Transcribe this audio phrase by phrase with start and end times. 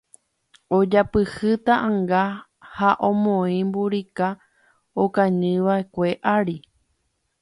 [0.77, 2.23] ojapyhy ta'ãnga
[2.75, 4.27] ha omoĩ mburika
[5.03, 6.57] okañyva'ekue ári